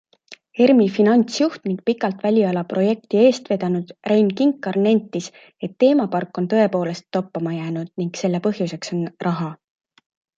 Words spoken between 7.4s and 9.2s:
jäänud ning selle põhjuseks on